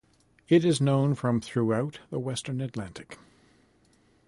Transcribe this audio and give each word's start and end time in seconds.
It 0.49 0.65
is 0.65 0.81
known 0.81 1.13
from 1.13 1.39
throughout 1.41 1.99
the 2.09 2.17
western 2.17 2.59
Atlantic. 2.59 3.19